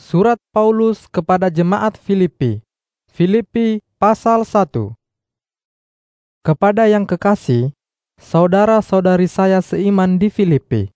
[0.00, 2.64] Surat Paulus kepada jemaat Filipi.
[3.12, 4.96] Filipi pasal 1.
[6.40, 7.76] Kepada yang kekasih,
[8.16, 10.88] saudara-saudari saya seiman di Filipi,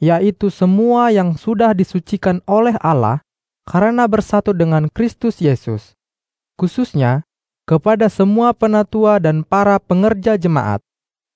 [0.00, 3.20] yaitu semua yang sudah disucikan oleh Allah
[3.68, 5.92] karena bersatu dengan Kristus Yesus.
[6.56, 7.28] Khususnya
[7.68, 10.80] kepada semua penatua dan para pengerja jemaat.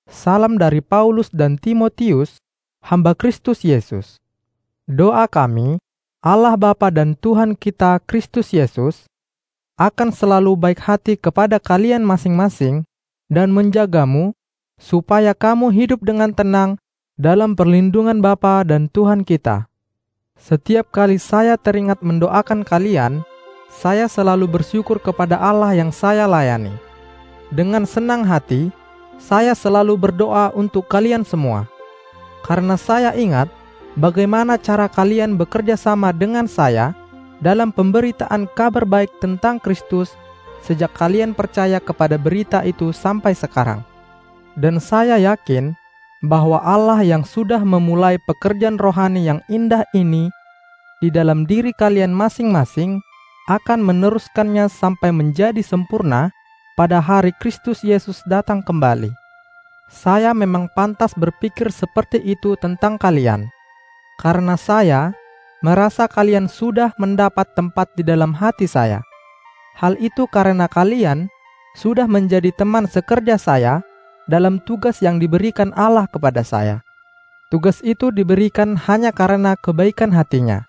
[0.09, 2.41] Salam dari Paulus dan Timotius,
[2.81, 4.17] hamba Kristus Yesus.
[4.89, 5.77] Doa kami
[6.25, 9.05] Allah Bapa dan Tuhan kita Kristus Yesus
[9.77, 12.81] akan selalu baik hati kepada kalian masing-masing
[13.29, 14.33] dan menjagamu
[14.81, 16.81] supaya kamu hidup dengan tenang
[17.13, 19.69] dalam perlindungan Bapa dan Tuhan kita.
[20.33, 23.21] Setiap kali saya teringat mendoakan kalian,
[23.69, 26.73] saya selalu bersyukur kepada Allah yang saya layani.
[27.53, 28.73] Dengan senang hati,
[29.21, 31.69] saya selalu berdoa untuk kalian semua.
[32.41, 33.45] Karena saya ingat
[33.95, 36.95] bagaimana cara kalian bekerja sama dengan saya
[37.39, 40.15] dalam pemberitaan kabar baik tentang Kristus
[40.63, 43.83] sejak kalian percaya kepada berita itu sampai sekarang.
[44.55, 45.75] Dan saya yakin
[46.23, 50.31] bahwa Allah yang sudah memulai pekerjaan rohani yang indah ini
[51.03, 53.03] di dalam diri kalian masing-masing
[53.51, 56.33] akan meneruskannya sampai menjadi sempurna
[56.73, 59.11] pada hari Kristus Yesus datang kembali.
[59.85, 63.53] Saya memang pantas berpikir seperti itu tentang kalian
[64.19, 65.13] karena saya
[65.65, 69.01] merasa kalian sudah mendapat tempat di dalam hati saya.
[69.75, 71.27] Hal itu karena kalian
[71.75, 73.83] sudah menjadi teman sekerja saya
[74.25, 76.85] dalam tugas yang diberikan Allah kepada saya.
[77.53, 80.65] Tugas itu diberikan hanya karena kebaikan hatinya,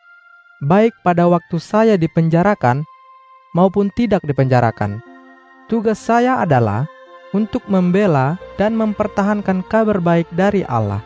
[0.61, 2.85] baik pada waktu saya dipenjarakan
[3.57, 5.01] maupun tidak dipenjarakan.
[5.73, 6.85] Tugas saya adalah
[7.33, 11.01] untuk membela dan mempertahankan kabar baik dari Allah.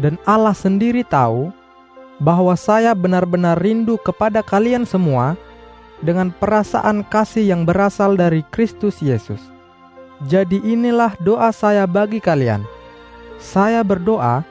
[0.00, 1.52] Dan Allah sendiri tahu
[2.20, 5.34] bahwa saya benar-benar rindu kepada kalian semua
[6.04, 9.40] dengan perasaan kasih yang berasal dari Kristus Yesus.
[10.28, 12.60] Jadi inilah doa saya bagi kalian.
[13.40, 14.44] Saya berdoa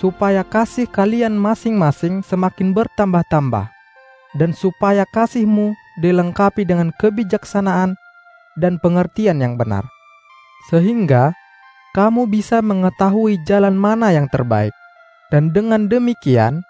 [0.00, 3.68] supaya kasih kalian masing-masing semakin bertambah-tambah
[4.32, 8.00] dan supaya kasihmu dilengkapi dengan kebijaksanaan
[8.56, 9.84] dan pengertian yang benar.
[10.72, 11.36] Sehingga
[11.92, 14.72] kamu bisa mengetahui jalan mana yang terbaik.
[15.30, 16.66] Dan dengan demikian,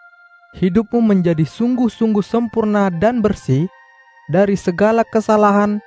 [0.57, 3.71] hidupmu menjadi sungguh-sungguh sempurna dan bersih
[4.27, 5.79] dari segala kesalahan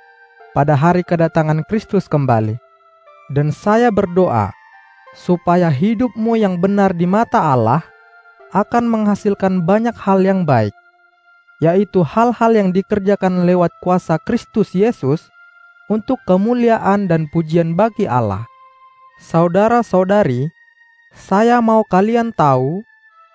[0.56, 2.56] pada hari kedatangan Kristus kembali.
[3.32, 4.52] Dan saya berdoa
[5.16, 7.80] supaya hidupmu yang benar di mata Allah
[8.52, 10.76] akan menghasilkan banyak hal yang baik,
[11.58, 15.32] yaitu hal-hal yang dikerjakan lewat kuasa Kristus Yesus
[15.88, 18.44] untuk kemuliaan dan pujian bagi Allah.
[19.24, 20.50] Saudara-saudari,
[21.14, 22.84] saya mau kalian tahu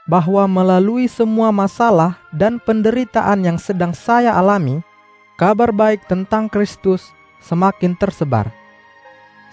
[0.10, 4.82] bahwa melalui semua masalah dan penderitaan yang sedang saya alami,
[5.38, 7.14] kabar baik tentang Kristus
[7.46, 8.50] semakin tersebar.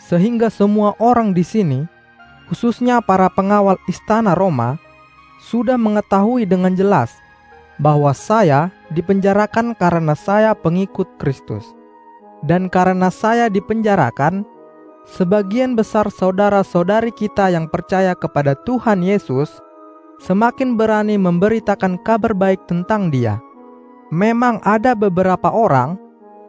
[0.00, 1.84] Sehingga semua orang di sini,
[2.48, 4.80] khususnya para pengawal istana Roma,
[5.44, 7.12] sudah mengetahui dengan jelas
[7.76, 11.68] bahwa saya dipenjarakan karena saya pengikut Kristus.
[12.40, 14.48] Dan karena saya dipenjarakan,
[15.04, 19.65] sebagian besar saudara-saudari kita yang percaya kepada Tuhan Yesus
[20.22, 23.40] semakin berani memberitakan kabar baik tentang Dia.
[24.14, 25.98] Memang ada beberapa orang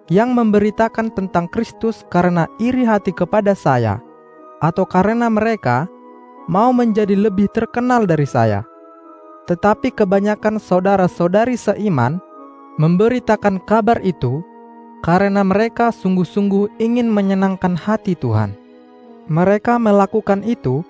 [0.07, 3.99] yang memberitakan tentang Kristus karena iri hati kepada saya,
[4.63, 5.89] atau karena mereka
[6.47, 8.63] mau menjadi lebih terkenal dari saya.
[9.47, 12.19] Tetapi kebanyakan saudara-saudari seiman
[12.79, 14.43] memberitakan kabar itu
[15.03, 18.55] karena mereka sungguh-sungguh ingin menyenangkan hati Tuhan.
[19.27, 20.87] Mereka melakukan itu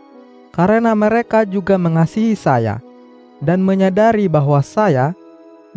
[0.54, 2.82] karena mereka juga mengasihi saya
[3.42, 5.14] dan menyadari bahwa saya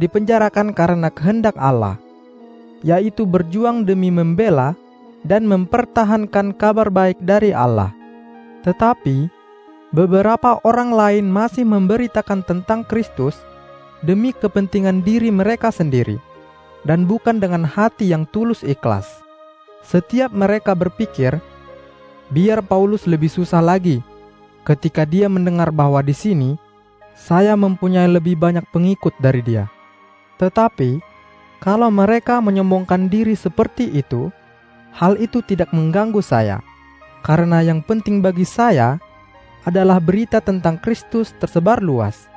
[0.00, 2.00] dipenjarakan karena kehendak Allah,
[2.80, 4.72] yaitu berjuang demi membela
[5.20, 7.92] dan mempertahankan kabar baik dari Allah.
[8.64, 9.28] Tetapi
[9.92, 13.36] beberapa orang lain masih memberitakan tentang Kristus
[14.00, 16.16] demi kepentingan diri mereka sendiri
[16.88, 19.20] dan bukan dengan hati yang tulus ikhlas.
[19.84, 21.40] Setiap mereka berpikir,
[22.32, 24.00] biar Paulus lebih susah lagi
[24.70, 26.54] ketika dia mendengar bahwa di sini
[27.18, 29.66] saya mempunyai lebih banyak pengikut dari dia.
[30.38, 31.02] Tetapi
[31.58, 34.30] kalau mereka menyombongkan diri seperti itu,
[34.94, 36.62] hal itu tidak mengganggu saya,
[37.26, 38.96] karena yang penting bagi saya
[39.66, 42.30] adalah berita tentang Kristus tersebar luas,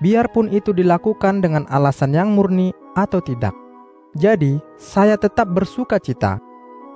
[0.00, 3.52] biarpun itu dilakukan dengan alasan yang murni atau tidak.
[4.16, 6.40] Jadi, saya tetap bersuka cita.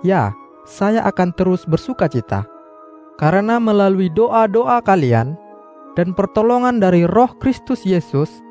[0.01, 0.33] Ya,
[0.65, 2.56] saya akan terus bersuka cita
[3.17, 5.37] karena melalui doa-doa kalian
[5.97, 8.45] dan pertolongan dari Roh Kristus Yesus,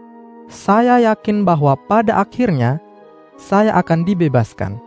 [0.49, 2.81] saya yakin bahwa pada akhirnya
[3.37, 4.81] saya akan dibebaskan.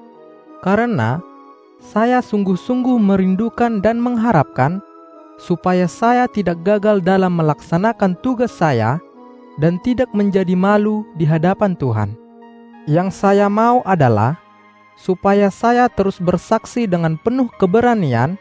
[0.59, 1.23] Karena
[1.79, 4.83] saya sungguh-sungguh merindukan dan mengharapkan
[5.39, 8.99] supaya saya tidak gagal dalam melaksanakan tugas saya
[9.63, 12.19] dan tidak menjadi malu di hadapan Tuhan.
[12.91, 14.43] Yang saya mau adalah
[14.99, 18.35] supaya saya terus bersaksi dengan penuh keberanian,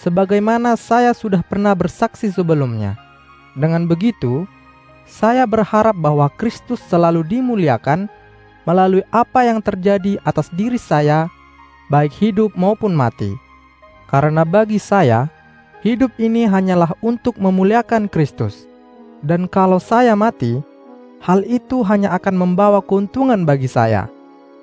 [0.00, 2.96] sebagaimana saya sudah pernah bersaksi sebelumnya.
[3.56, 4.44] Dengan begitu,
[5.08, 8.10] saya berharap bahwa Kristus selalu dimuliakan
[8.66, 11.30] melalui apa yang terjadi atas diri saya,
[11.88, 13.32] baik hidup maupun mati.
[14.10, 15.30] Karena bagi saya,
[15.80, 18.66] hidup ini hanyalah untuk memuliakan Kristus,
[19.22, 20.58] dan kalau saya mati,
[21.22, 24.10] hal itu hanya akan membawa keuntungan bagi saya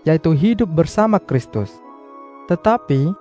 [0.03, 1.71] yaitu hidup bersama Kristus.
[2.51, 3.12] Tetapi,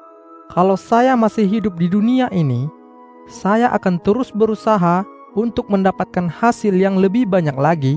[0.52, 2.68] kalau saya masih hidup di dunia ini,
[3.24, 5.00] saya akan terus berusaha
[5.32, 7.96] untuk mendapatkan hasil yang lebih banyak lagi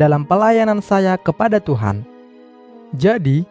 [0.00, 2.00] dalam pelayanan saya kepada Tuhan.
[2.96, 3.44] Jadi,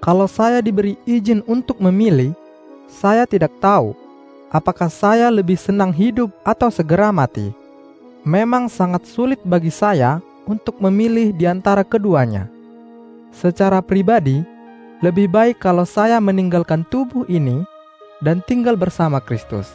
[0.00, 2.32] kalau saya diberi izin untuk memilih,
[2.88, 3.92] saya tidak tahu
[4.48, 7.52] apakah saya lebih senang hidup atau segera mati.
[8.24, 12.48] Memang sangat sulit bagi saya untuk memilih di antara keduanya.
[13.36, 14.40] Secara pribadi,
[15.04, 17.64] lebih baik kalau saya meninggalkan tubuh ini
[18.22, 19.68] dan tinggal bersama Kristus.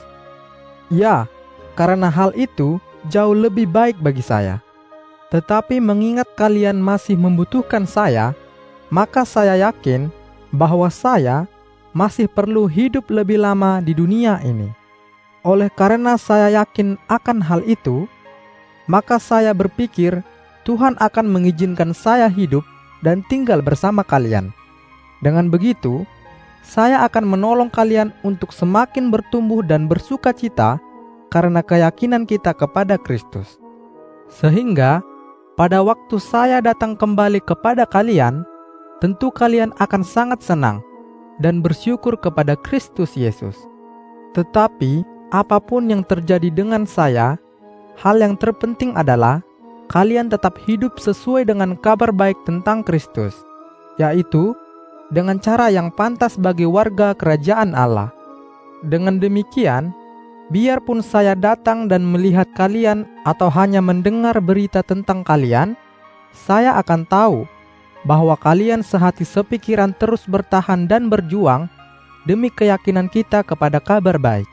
[0.87, 1.27] Ya,
[1.75, 2.79] karena hal itu
[3.11, 4.63] jauh lebih baik bagi saya.
[5.27, 8.31] Tetapi mengingat kalian masih membutuhkan saya,
[8.87, 10.07] maka saya yakin
[10.55, 11.43] bahwa saya
[11.91, 14.71] masih perlu hidup lebih lama di dunia ini.
[15.43, 18.07] Oleh karena saya yakin akan hal itu,
[18.87, 20.23] maka saya berpikir
[20.63, 22.63] Tuhan akan mengizinkan saya hidup
[23.03, 24.51] dan tinggal bersama kalian.
[25.19, 26.07] Dengan begitu,
[26.63, 30.77] saya akan menolong kalian untuk semakin bertumbuh dan bersuka cita
[31.33, 33.59] karena keyakinan kita kepada Kristus.
[34.27, 34.99] Sehingga
[35.55, 38.45] pada waktu saya datang kembali kepada kalian,
[38.99, 40.83] tentu kalian akan sangat senang
[41.41, 43.55] dan bersyukur kepada Kristus Yesus.
[44.37, 45.01] Tetapi
[45.33, 47.41] apa pun yang terjadi dengan saya,
[47.97, 49.41] hal yang terpenting adalah
[49.89, 53.33] kalian tetap hidup sesuai dengan kabar baik tentang Kristus,
[53.97, 54.53] yaitu
[55.13, 58.11] dengan cara yang pantas bagi warga kerajaan Allah.
[58.85, 59.91] Dengan demikian,
[60.53, 65.73] biarpun saya datang dan melihat kalian atau hanya mendengar berita tentang kalian,
[66.31, 67.37] saya akan tahu
[68.05, 71.67] bahwa kalian sehati sepikiran terus bertahan dan berjuang
[72.29, 74.47] demi keyakinan kita kepada kabar baik.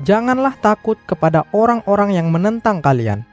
[0.00, 3.28] Janganlah takut kepada orang-orang yang menentang kalian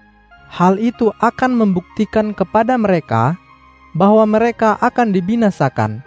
[0.47, 3.35] hal itu akan membuktikan kepada mereka
[3.91, 6.03] bahwa mereka akan dibinasakan,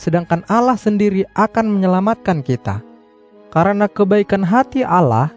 [0.00, 2.80] sedangkan Allah sendiri akan menyelamatkan kita.
[3.52, 5.28] Karena kebaikan hati Allah,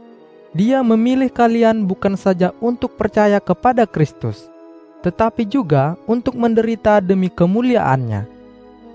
[0.54, 4.54] Dia memilih kalian bukan saja untuk percaya kepada Kristus,
[5.02, 8.30] tetapi juga untuk menderita demi kemuliaannya.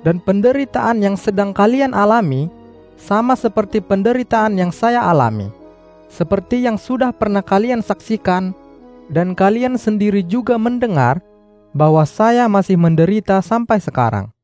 [0.07, 2.47] Dan penderitaan yang sedang kalian alami
[2.95, 5.51] sama seperti penderitaan yang saya alami,
[6.07, 8.55] seperti yang sudah pernah kalian saksikan
[9.11, 11.19] dan kalian sendiri juga mendengar
[11.75, 14.38] bahwa saya masih menderita sampai sekarang.